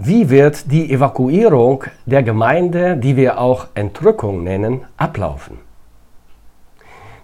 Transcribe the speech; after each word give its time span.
Wie 0.00 0.30
wird 0.30 0.70
die 0.70 0.92
Evakuierung 0.92 1.82
der 2.06 2.22
Gemeinde, 2.22 2.96
die 2.96 3.16
wir 3.16 3.40
auch 3.40 3.66
Entrückung 3.74 4.44
nennen, 4.44 4.82
ablaufen? 4.96 5.58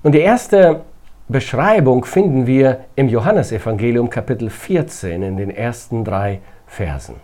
Und 0.03 0.11
die 0.11 0.21
erste 0.21 0.81
Beschreibung 1.29 2.05
finden 2.05 2.49
wir 2.49 2.81
im 2.97 3.09
Johannesevangelium 3.09 4.11
Kapitel 4.11 4.51
14 4.51 5.23
in 5.23 5.37
den 5.37 5.51
ersten 5.51 6.05
drei 6.05 6.41
Versen. 6.67 7.15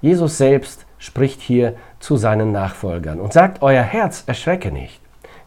Jesus 0.00 0.38
selbst 0.38 0.86
spricht 0.96 1.42
hier 1.42 1.74
zu 1.98 2.16
seinen 2.16 2.50
Nachfolgern 2.50 3.20
und 3.20 3.34
sagt, 3.34 3.60
euer 3.60 3.82
Herz 3.82 4.24
erschrecke 4.26 4.72
nicht. 4.72 5.02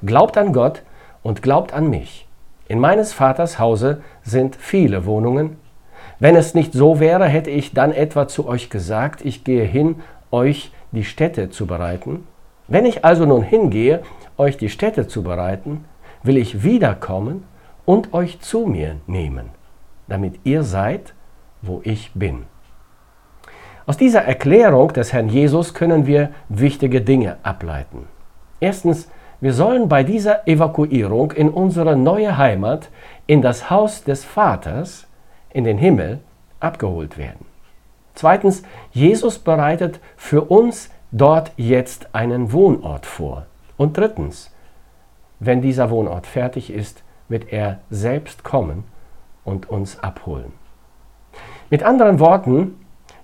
Glaubt 0.05 0.37
an 0.37 0.53
Gott 0.53 0.83
und 1.23 1.41
glaubt 1.41 1.73
an 1.73 1.89
mich. 1.89 2.27
In 2.67 2.77
meines 2.77 3.13
Vaters 3.13 3.57
Hause 3.57 4.03
sind 4.21 4.55
viele 4.55 5.07
Wohnungen. 5.07 5.57
Wenn 6.19 6.35
es 6.35 6.53
nicht 6.53 6.73
so 6.73 6.99
wäre, 6.99 7.25
hätte 7.25 7.49
ich 7.49 7.73
dann 7.73 7.91
etwa 7.91 8.27
zu 8.27 8.47
euch 8.47 8.69
gesagt, 8.69 9.25
ich 9.25 9.43
gehe 9.43 9.63
hin, 9.63 9.97
euch 10.31 10.71
die 10.91 11.03
Städte 11.03 11.49
zu 11.49 11.65
bereiten. 11.65 12.27
Wenn 12.67 12.85
ich 12.85 13.03
also 13.03 13.25
nun 13.25 13.43
hingehe, 13.43 14.01
euch 14.37 14.57
die 14.57 14.69
Städte 14.69 15.07
zu 15.07 15.23
bereiten, 15.23 15.85
will 16.23 16.37
ich 16.37 16.63
wiederkommen 16.63 17.43
und 17.85 18.13
euch 18.13 18.39
zu 18.39 18.65
mir 18.65 18.97
nehmen, 19.07 19.49
damit 20.07 20.39
ihr 20.43 20.63
seid, 20.63 21.13
wo 21.61 21.81
ich 21.83 22.11
bin. 22.13 22.45
Aus 23.85 23.97
dieser 23.97 24.21
Erklärung 24.21 24.93
des 24.93 25.11
Herrn 25.11 25.27
Jesus 25.27 25.73
können 25.73 26.07
wir 26.07 26.29
wichtige 26.47 27.01
Dinge 27.01 27.37
ableiten. 27.43 28.07
Erstens, 28.61 29.09
wir 29.41 29.51
sollen 29.51 29.89
bei 29.89 30.03
dieser 30.03 30.47
Evakuierung 30.47 31.33
in 31.33 31.49
unsere 31.49 31.97
neue 31.97 32.37
Heimat, 32.37 32.89
in 33.27 33.41
das 33.41 33.69
Haus 33.69 34.05
des 34.05 34.23
Vaters, 34.23 35.05
in 35.53 35.63
den 35.63 35.77
Himmel, 35.77 36.19
abgeholt 36.59 37.17
werden. 37.17 37.45
Zweitens, 38.15 38.63
Jesus 38.91 39.39
bereitet 39.39 39.99
für 40.17 40.41
uns 40.41 40.89
dort 41.11 41.51
jetzt 41.57 42.13
einen 42.13 42.51
Wohnort 42.51 43.05
vor. 43.05 43.45
Und 43.77 43.97
drittens, 43.97 44.51
wenn 45.39 45.61
dieser 45.61 45.89
Wohnort 45.89 46.27
fertig 46.27 46.71
ist, 46.71 47.03
wird 47.27 47.51
er 47.51 47.79
selbst 47.89 48.43
kommen 48.43 48.83
und 49.43 49.69
uns 49.69 49.99
abholen. 49.99 50.53
Mit 51.69 51.83
anderen 51.83 52.19
Worten, 52.19 52.79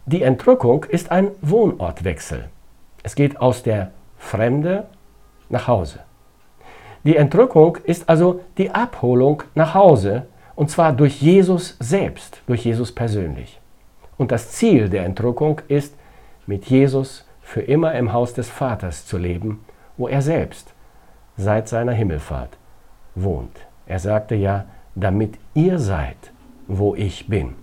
die 0.05 0.23
Entrückung 0.23 0.85
ist 0.85 1.11
ein 1.11 1.29
Wohnortwechsel. 1.41 2.49
Es 3.03 3.15
geht 3.15 3.39
aus 3.39 3.63
der 3.63 3.91
Fremde 4.17 4.87
nach 5.49 5.67
Hause. 5.67 5.99
Die 7.03 7.15
Entrückung 7.15 7.77
ist 7.83 8.09
also 8.09 8.41
die 8.57 8.71
Abholung 8.71 9.43
nach 9.55 9.73
Hause 9.73 10.27
und 10.59 10.69
zwar 10.69 10.91
durch 10.91 11.21
Jesus 11.21 11.77
selbst, 11.79 12.41
durch 12.45 12.65
Jesus 12.65 12.91
persönlich. 12.91 13.61
Und 14.17 14.33
das 14.33 14.51
Ziel 14.51 14.89
der 14.89 15.05
Entrückung 15.05 15.61
ist, 15.69 15.95
mit 16.47 16.65
Jesus 16.65 17.25
für 17.41 17.61
immer 17.61 17.93
im 17.93 18.11
Haus 18.11 18.33
des 18.33 18.49
Vaters 18.49 19.05
zu 19.05 19.17
leben, 19.17 19.63
wo 19.95 20.09
er 20.09 20.21
selbst 20.21 20.73
seit 21.37 21.69
seiner 21.69 21.93
Himmelfahrt 21.93 22.57
wohnt. 23.15 23.57
Er 23.85 23.99
sagte 23.99 24.35
ja, 24.35 24.65
damit 24.95 25.39
ihr 25.53 25.79
seid, 25.79 26.17
wo 26.67 26.93
ich 26.93 27.29
bin. 27.29 27.53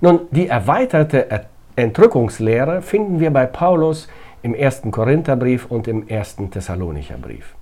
Nun, 0.00 0.28
die 0.30 0.46
erweiterte 0.46 1.48
Entrückungslehre 1.74 2.80
finden 2.80 3.18
wir 3.18 3.32
bei 3.32 3.46
Paulus 3.46 4.06
im 4.42 4.54
1. 4.54 4.82
Korintherbrief 4.92 5.66
und 5.68 5.88
im 5.88 6.06
1. 6.08 6.36
Thessalonicher 6.52 7.18
Brief. 7.18 7.56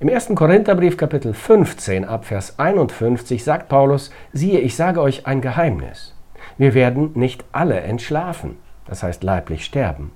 Im 0.00 0.08
1. 0.08 0.32
Korintherbrief 0.34 0.96
Kapitel 0.96 1.32
15 1.32 2.04
ab 2.04 2.24
Vers 2.24 2.58
51 2.58 3.44
sagt 3.44 3.68
Paulus, 3.68 4.10
siehe, 4.32 4.58
ich 4.58 4.74
sage 4.74 5.00
euch 5.00 5.26
ein 5.28 5.40
Geheimnis. 5.40 6.16
Wir 6.58 6.74
werden 6.74 7.12
nicht 7.14 7.44
alle 7.52 7.78
entschlafen, 7.78 8.56
das 8.86 9.04
heißt 9.04 9.22
leiblich 9.22 9.64
sterben. 9.64 10.10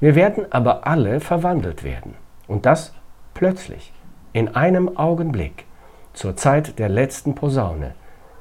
Wir 0.00 0.16
werden 0.16 0.46
aber 0.50 0.88
alle 0.88 1.20
verwandelt 1.20 1.84
werden. 1.84 2.14
Und 2.48 2.66
das 2.66 2.94
plötzlich, 3.32 3.92
in 4.32 4.56
einem 4.56 4.96
Augenblick, 4.96 5.66
zur 6.14 6.36
Zeit 6.36 6.80
der 6.80 6.88
letzten 6.88 7.36
Posaune. 7.36 7.94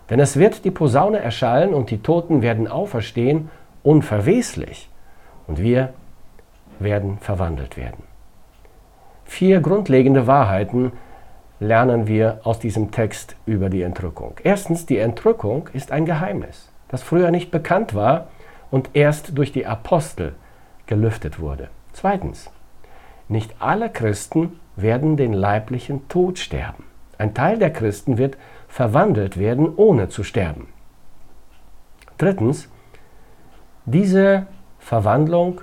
Denn 0.10 0.20
es 0.20 0.38
wird 0.38 0.66
die 0.66 0.72
Posaune 0.72 1.20
erschallen 1.20 1.76
und 1.76 1.92
die 1.92 2.02
Toten 2.02 2.42
werden 2.42 2.68
auferstehen, 2.68 3.52
unverweslich. 3.84 4.90
Und 5.46 5.62
wir 5.62 5.94
werden 6.80 7.20
verwandelt 7.20 7.78
werden. 7.78 8.11
Vier 9.32 9.62
grundlegende 9.62 10.28
Wahrheiten 10.28 10.92
lernen 11.62 12.06
wir 12.06 12.42
aus 12.44 12.60
diesem 12.60 12.92
Text 12.92 13.38
über 13.46 13.70
die 13.70 13.82
Entrückung. 13.82 14.36
Erstens, 14.44 14.86
die 14.86 14.98
Entrückung 14.98 15.70
ist 15.72 15.94
ein 15.94 16.06
Geheimnis, 16.06 16.70
das 16.90 17.02
früher 17.02 17.32
nicht 17.32 17.50
bekannt 17.50 17.96
war 17.96 18.28
und 18.72 18.90
erst 18.92 19.38
durch 19.38 19.54
die 19.54 19.66
Apostel 19.66 20.36
gelüftet 20.86 21.40
wurde. 21.40 21.70
Zweitens, 21.94 22.52
nicht 23.30 23.56
alle 23.60 23.90
Christen 23.90 24.60
werden 24.76 25.16
den 25.16 25.32
leiblichen 25.32 26.10
Tod 26.10 26.38
sterben. 26.38 26.84
Ein 27.18 27.34
Teil 27.34 27.58
der 27.58 27.72
Christen 27.72 28.18
wird 28.18 28.38
verwandelt 28.68 29.40
werden, 29.40 29.74
ohne 29.74 30.10
zu 30.10 30.24
sterben. 30.24 30.68
Drittens, 32.18 32.68
diese 33.86 34.48
Verwandlung 34.78 35.62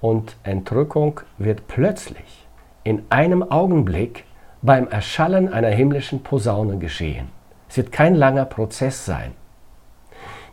und 0.00 0.38
Entrückung 0.42 1.20
wird 1.36 1.68
plötzlich, 1.68 2.43
in 2.84 3.02
einem 3.08 3.42
Augenblick, 3.42 4.24
beim 4.62 4.88
Erschallen 4.88 5.52
einer 5.52 5.68
himmlischen 5.68 6.22
Posaune 6.22 6.78
geschehen. 6.78 7.28
Es 7.68 7.76
wird 7.76 7.92
kein 7.92 8.14
langer 8.14 8.46
Prozess 8.46 9.04
sein. 9.04 9.32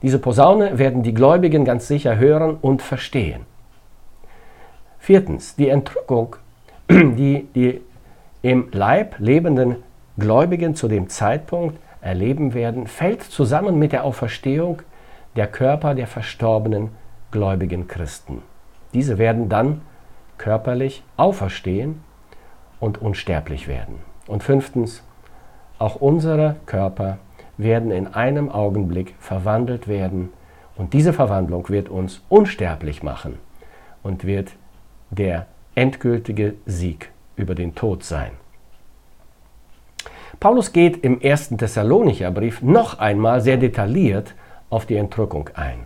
Diese 0.02 0.20
Posaune 0.20 0.80
werden 0.80 1.04
die 1.04 1.14
Gläubigen 1.14 1.64
ganz 1.64 1.88
sicher 1.88 2.18
hören 2.18 2.58
und 2.60 2.82
verstehen. 2.82 3.46
Viertens, 5.00 5.56
die 5.56 5.70
Entrückung, 5.70 6.36
die 6.90 7.48
die 7.56 7.82
im 8.42 8.70
Leib 8.72 9.16
lebenden 9.20 9.78
Gläubigen 10.18 10.76
zu 10.76 10.88
dem 10.88 11.08
Zeitpunkt 11.08 11.78
erleben 12.02 12.54
werden, 12.54 12.88
fällt 12.88 13.24
zusammen 13.24 13.78
mit 13.78 13.92
der 13.92 14.04
Auferstehung 14.04 14.82
der 15.36 15.48
Körper 15.48 15.96
der 15.96 16.08
verstorbenen 16.08 16.90
gläubigen 17.30 17.88
Christen. 17.88 18.42
Diese 18.94 19.18
werden 19.18 19.48
dann 19.48 19.82
körperlich 20.38 21.04
auferstehen 21.18 22.04
und 22.82 23.02
unsterblich 23.02 23.70
werden. 23.70 24.00
Und 24.28 24.44
fünftens, 24.44 25.04
auch 25.80 25.96
unsere 25.96 26.58
Körper 26.66 27.20
werden 27.58 27.92
in 27.92 28.08
einem 28.08 28.50
Augenblick 28.50 29.16
verwandelt 29.20 29.88
werden 29.88 30.34
und 30.76 30.94
diese 30.94 31.14
Verwandlung 31.14 31.70
wird 31.70 31.88
uns 31.88 32.22
unsterblich 32.28 33.04
machen 33.04 33.38
und 34.04 34.26
wird 34.26 34.52
der 35.10 35.46
endgültige 35.76 36.56
Sieg 36.66 37.12
über 37.36 37.56
den 37.56 37.76
Tod 37.76 38.04
sein. 38.04 38.32
Paulus 40.40 40.74
geht 40.74 41.04
im 41.04 41.22
ersten 41.22 41.58
Thessalonicher 41.58 42.32
Brief 42.32 42.62
noch 42.62 43.00
einmal 43.00 43.42
sehr 43.42 43.58
detailliert 43.58 44.34
auf 44.70 44.86
die 44.86 44.96
Entrückung 44.96 45.50
ein. 45.54 45.86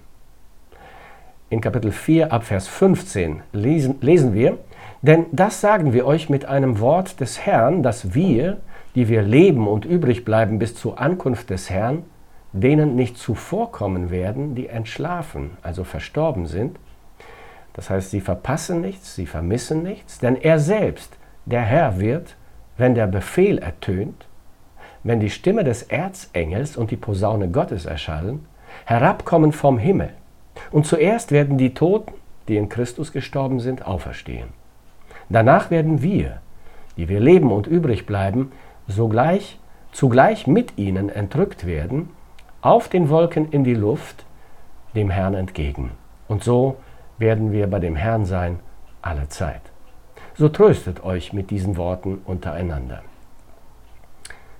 In 1.49 1.61
Kapitel 1.61 1.91
4 1.91 2.31
ab 2.31 2.43
Vers 2.43 2.67
15 2.67 3.41
lesen, 3.51 3.95
lesen 4.01 4.33
wir, 4.33 4.57
denn 5.01 5.25
das 5.31 5.61
sagen 5.61 5.93
wir 5.93 6.05
euch 6.05 6.29
mit 6.29 6.45
einem 6.45 6.79
Wort 6.79 7.19
des 7.19 7.45
Herrn, 7.45 7.83
dass 7.83 8.13
wir, 8.13 8.57
die 8.95 9.07
wir 9.07 9.21
leben 9.21 9.67
und 9.67 9.85
übrig 9.85 10.25
bleiben 10.25 10.59
bis 10.59 10.75
zur 10.75 10.99
Ankunft 10.99 11.49
des 11.49 11.69
Herrn, 11.69 12.03
denen 12.53 12.95
nicht 12.95 13.17
zuvorkommen 13.17 14.09
werden, 14.09 14.55
die 14.55 14.67
entschlafen, 14.67 15.57
also 15.61 15.83
verstorben 15.83 16.47
sind, 16.47 16.79
das 17.75 17.89
heißt, 17.89 18.11
sie 18.11 18.21
verpassen 18.21 18.79
nichts, 18.79 19.15
sie 19.15 19.25
vermissen 19.25 19.83
nichts, 19.83 20.19
denn 20.19 20.37
er 20.37 20.59
selbst, 20.59 21.17
der 21.45 21.61
Herr, 21.61 21.99
wird, 21.99 22.37
wenn 22.77 22.95
der 22.95 23.07
Befehl 23.07 23.57
ertönt, 23.57 24.27
wenn 25.03 25.19
die 25.19 25.29
Stimme 25.29 25.65
des 25.65 25.83
Erzengels 25.83 26.77
und 26.77 26.89
die 26.89 26.95
Posaune 26.95 27.49
Gottes 27.49 27.85
erschallen, 27.85 28.45
herabkommen 28.85 29.51
vom 29.51 29.77
Himmel. 29.77 30.11
Und 30.71 30.87
zuerst 30.87 31.31
werden 31.31 31.57
die 31.57 31.73
Toten, 31.73 32.13
die 32.47 32.55
in 32.55 32.69
Christus 32.69 33.11
gestorben 33.11 33.59
sind, 33.59 33.85
auferstehen. 33.85 34.47
Danach 35.29 35.71
werden 35.71 36.01
wir, 36.01 36.41
die 36.97 37.09
wir 37.09 37.19
leben 37.19 37.51
und 37.51 37.67
übrig 37.67 38.05
bleiben, 38.05 38.51
sogleich, 38.87 39.59
zugleich 39.91 40.47
mit 40.47 40.77
ihnen 40.77 41.09
entrückt 41.09 41.65
werden, 41.65 42.09
auf 42.61 42.87
den 42.89 43.09
Wolken 43.09 43.49
in 43.51 43.63
die 43.63 43.73
Luft, 43.73 44.25
dem 44.95 45.09
Herrn 45.09 45.33
entgegen. 45.33 45.91
Und 46.27 46.43
so 46.43 46.77
werden 47.17 47.51
wir 47.51 47.67
bei 47.67 47.79
dem 47.79 47.95
Herrn 47.95 48.25
sein 48.25 48.59
alle 49.01 49.27
Zeit. 49.29 49.61
So 50.35 50.49
tröstet 50.49 51.03
euch 51.03 51.31
mit 51.31 51.49
diesen 51.49 51.77
Worten 51.77 52.21
untereinander. 52.25 53.01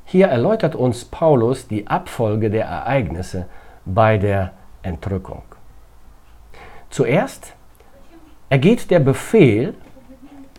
Hier 0.06 0.28
erläutert 0.28 0.76
uns 0.76 1.04
Paulus 1.04 1.68
die 1.68 1.88
Abfolge 1.88 2.50
der 2.50 2.66
Ereignisse 2.66 3.48
bei 3.86 4.18
der 4.18 4.54
Entrückung. 4.84 5.42
Zuerst 6.90 7.56
ergeht 8.50 8.92
der 8.92 9.00
Befehl, 9.00 9.74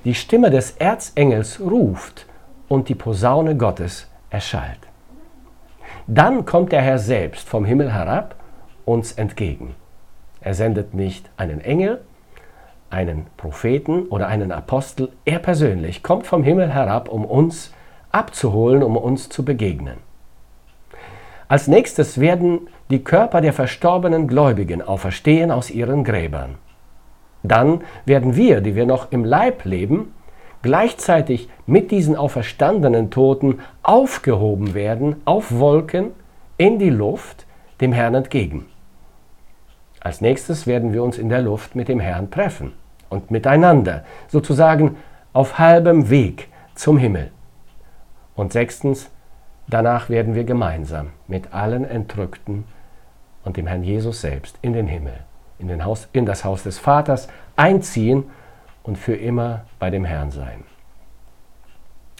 die 0.06 0.14
Stimme 0.14 0.50
des 0.50 0.70
Erzengels 0.76 1.60
ruft 1.60 2.26
und 2.68 2.88
die 2.88 2.94
Posaune 2.94 3.56
Gottes 3.56 4.08
erschallt. 4.30 4.78
Dann 6.06 6.44
kommt 6.44 6.70
der 6.70 6.80
Herr 6.80 7.00
selbst 7.00 7.48
vom 7.48 7.64
Himmel 7.64 7.92
herab 7.92 8.36
uns 8.84 9.10
entgegen. 9.14 9.74
Er 10.40 10.54
sendet 10.54 10.94
nicht 10.94 11.28
einen 11.36 11.60
Engel, 11.60 12.02
einen 12.88 13.26
Propheten 13.36 14.06
oder 14.06 14.28
einen 14.28 14.52
Apostel. 14.52 15.08
Er 15.24 15.40
persönlich 15.40 16.04
kommt 16.04 16.24
vom 16.24 16.44
Himmel 16.44 16.72
herab, 16.72 17.08
um 17.08 17.24
uns 17.24 17.72
abzuholen, 18.12 18.84
um 18.84 18.96
uns 18.96 19.28
zu 19.28 19.44
begegnen. 19.44 19.96
Als 21.48 21.66
nächstes 21.66 22.20
werden 22.20 22.68
die 22.90 23.02
Körper 23.02 23.40
der 23.40 23.52
verstorbenen 23.52 24.28
Gläubigen 24.28 24.82
auferstehen 24.82 25.50
aus 25.50 25.68
ihren 25.68 26.04
Gräbern. 26.04 26.58
Dann 27.48 27.82
werden 28.04 28.36
wir, 28.36 28.60
die 28.60 28.74
wir 28.74 28.86
noch 28.86 29.12
im 29.12 29.24
Leib 29.24 29.64
leben, 29.64 30.14
gleichzeitig 30.62 31.48
mit 31.66 31.90
diesen 31.90 32.16
auferstandenen 32.16 33.10
Toten 33.10 33.60
aufgehoben 33.82 34.74
werden 34.74 35.16
auf 35.24 35.58
Wolken 35.58 36.10
in 36.56 36.78
die 36.78 36.90
Luft 36.90 37.46
dem 37.80 37.92
Herrn 37.92 38.14
entgegen. 38.14 38.66
Als 40.00 40.20
nächstes 40.20 40.66
werden 40.66 40.92
wir 40.92 41.02
uns 41.02 41.18
in 41.18 41.28
der 41.28 41.42
Luft 41.42 41.74
mit 41.74 41.88
dem 41.88 42.00
Herrn 42.00 42.30
treffen 42.30 42.72
und 43.08 43.30
miteinander, 43.30 44.04
sozusagen 44.28 44.96
auf 45.32 45.58
halbem 45.58 46.10
Weg 46.10 46.48
zum 46.74 46.98
Himmel. 46.98 47.30
Und 48.34 48.52
sechstens, 48.52 49.10
danach 49.68 50.08
werden 50.08 50.34
wir 50.34 50.44
gemeinsam 50.44 51.08
mit 51.26 51.52
allen 51.52 51.84
Entrückten 51.84 52.64
und 53.44 53.56
dem 53.56 53.66
Herrn 53.66 53.82
Jesus 53.82 54.20
selbst 54.20 54.58
in 54.62 54.72
den 54.72 54.86
Himmel, 54.86 55.14
in, 55.58 55.84
Haus, 55.84 56.08
in 56.12 56.26
das 56.26 56.44
Haus 56.44 56.62
des 56.62 56.78
Vaters 56.78 57.28
einziehen 57.56 58.24
und 58.82 58.96
für 58.98 59.16
immer 59.16 59.64
bei 59.78 59.90
dem 59.90 60.04
Herrn 60.04 60.30
sein. 60.30 60.64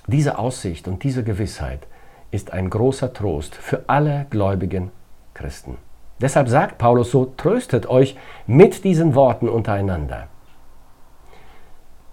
Diese 0.06 0.38
Aussicht 0.38 0.88
und 0.88 1.02
diese 1.02 1.24
Gewissheit 1.24 1.86
ist 2.30 2.52
ein 2.52 2.70
großer 2.70 3.12
Trost 3.12 3.54
für 3.54 3.84
alle 3.88 4.26
gläubigen 4.30 4.90
Christen. 5.34 5.78
Deshalb 6.20 6.48
sagt 6.48 6.78
Paulus 6.78 7.10
so, 7.10 7.26
tröstet 7.36 7.86
euch 7.86 8.16
mit 8.46 8.84
diesen 8.84 9.14
Worten 9.14 9.48
untereinander. 9.48 10.28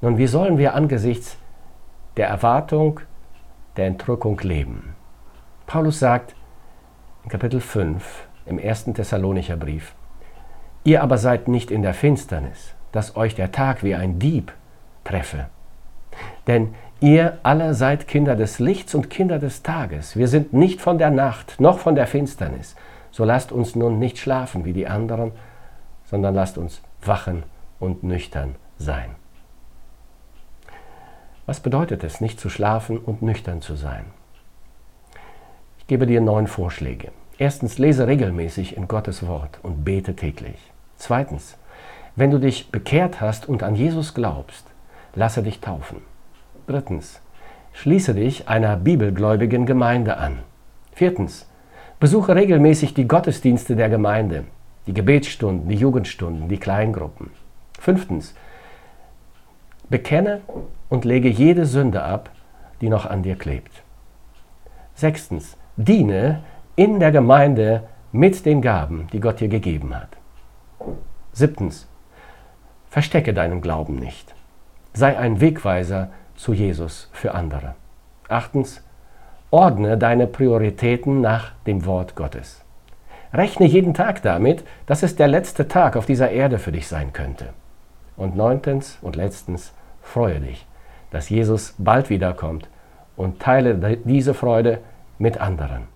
Nun, 0.01 0.17
wie 0.17 0.27
sollen 0.27 0.57
wir 0.57 0.73
angesichts 0.73 1.37
der 2.17 2.27
Erwartung 2.27 2.99
der 3.77 3.87
Entrückung 3.87 4.39
leben? 4.41 4.95
Paulus 5.65 5.99
sagt 5.99 6.35
in 7.23 7.29
Kapitel 7.29 7.61
5 7.61 8.27
im 8.45 8.59
ersten 8.59 8.93
Thessalonicher 8.93 9.55
Brief, 9.55 9.95
ihr 10.83 11.03
aber 11.03 11.17
seid 11.17 11.47
nicht 11.47 11.71
in 11.71 11.81
der 11.81 11.93
Finsternis, 11.93 12.73
dass 12.91 13.15
euch 13.15 13.35
der 13.35 13.51
Tag 13.51 13.83
wie 13.83 13.95
ein 13.95 14.19
Dieb 14.19 14.51
treffe. 15.03 15.47
Denn 16.47 16.75
ihr 16.99 17.39
alle 17.43 17.73
seid 17.73 18.07
Kinder 18.07 18.35
des 18.35 18.59
Lichts 18.59 18.93
und 18.95 19.09
Kinder 19.09 19.39
des 19.39 19.63
Tages. 19.63 20.15
Wir 20.15 20.27
sind 20.27 20.53
nicht 20.53 20.81
von 20.81 20.97
der 20.97 21.11
Nacht 21.11 21.59
noch 21.59 21.79
von 21.79 21.95
der 21.95 22.07
Finsternis. 22.07 22.75
So 23.11 23.23
lasst 23.25 23.51
uns 23.51 23.75
nun 23.75 23.99
nicht 23.99 24.17
schlafen 24.17 24.65
wie 24.65 24.73
die 24.73 24.87
anderen, 24.87 25.31
sondern 26.05 26.35
lasst 26.35 26.57
uns 26.57 26.81
wachen 27.01 27.43
und 27.79 28.03
nüchtern 28.03 28.55
sein. 28.77 29.11
Was 31.45 31.59
bedeutet 31.59 32.03
es, 32.03 32.21
nicht 32.21 32.39
zu 32.39 32.49
schlafen 32.49 32.97
und 32.97 33.21
nüchtern 33.21 33.61
zu 33.61 33.75
sein? 33.75 34.05
Ich 35.79 35.87
gebe 35.87 36.07
dir 36.07 36.21
neun 36.21 36.47
Vorschläge. 36.47 37.11
Erstens, 37.37 37.77
lese 37.77 38.07
regelmäßig 38.07 38.77
in 38.77 38.87
Gottes 38.87 39.27
Wort 39.27 39.59
und 39.63 39.83
bete 39.83 40.15
täglich. 40.15 40.72
Zweitens, 41.05 41.57
wenn 42.15 42.31
du 42.31 42.39
dich 42.39 42.71
bekehrt 42.71 43.19
hast 43.19 43.49
und 43.49 43.61
an 43.61 43.75
Jesus 43.75 44.13
glaubst, 44.13 44.65
lasse 45.15 45.43
dich 45.43 45.59
taufen. 45.59 45.97
Drittens, 46.65 47.19
schließe 47.73 48.13
dich 48.13 48.47
einer 48.47 48.77
bibelgläubigen 48.77 49.65
Gemeinde 49.65 50.15
an. 50.15 50.39
Viertens, 50.93 51.45
besuche 51.99 52.37
regelmäßig 52.37 52.93
die 52.93 53.05
Gottesdienste 53.05 53.75
der 53.75 53.89
Gemeinde, 53.89 54.45
die 54.87 54.93
Gebetsstunden, 54.93 55.67
die 55.67 55.75
Jugendstunden, 55.75 56.47
die 56.47 56.57
Kleingruppen. 56.57 57.31
Fünftens, 57.77 58.33
bekenne 59.89 60.39
und 60.87 61.03
lege 61.03 61.27
jede 61.27 61.65
Sünde 61.65 62.01
ab, 62.01 62.29
die 62.79 62.87
noch 62.87 63.05
an 63.05 63.23
dir 63.23 63.35
klebt. 63.35 63.83
Sechstens, 64.95 65.57
diene 65.75 66.43
in 66.77 67.01
der 67.01 67.11
Gemeinde 67.11 67.89
mit 68.13 68.45
den 68.45 68.61
Gaben, 68.61 69.07
die 69.11 69.19
Gott 69.19 69.41
dir 69.41 69.49
gegeben 69.49 69.93
hat. 69.93 70.22
Siebtens, 71.33 71.87
verstecke 72.89 73.33
deinen 73.33 73.61
Glauben 73.61 73.95
nicht. 73.95 74.35
Sei 74.93 75.17
ein 75.17 75.41
Wegweiser 75.41 76.09
zu 76.35 76.53
Jesus 76.53 77.09
für 77.11 77.33
andere. 77.33 77.73
Achtens, 78.29 78.83
ordne 79.49 79.97
deine 79.97 80.27
Prioritäten 80.27 81.21
nach 81.21 81.53
dem 81.65 81.85
Wort 81.85 82.15
Gottes. 82.15 82.63
Rechne 83.33 83.65
jeden 83.65 83.95
Tag 83.95 84.21
damit, 84.21 84.63
dass 84.85 85.01
es 85.01 85.15
der 85.15 85.27
letzte 85.27 85.67
Tag 85.67 85.95
auf 85.95 86.05
dieser 86.05 86.29
Erde 86.29 86.59
für 86.59 86.71
dich 86.71 86.87
sein 86.87 87.13
könnte. 87.13 87.49
Und 88.15 88.35
neuntens 88.35 88.99
und 89.01 89.15
letztens, 89.15 89.73
freue 90.03 90.39
dich, 90.39 90.67
dass 91.09 91.29
Jesus 91.29 91.73
bald 91.79 92.11
wiederkommt 92.11 92.69
und 93.15 93.39
teile 93.39 93.97
diese 94.03 94.35
Freude 94.35 94.79
mit 95.17 95.41
anderen. 95.41 95.92